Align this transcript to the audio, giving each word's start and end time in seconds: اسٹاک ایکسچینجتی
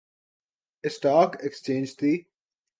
اسٹاک 0.83 1.29
ایکسچینجتی 1.43 2.13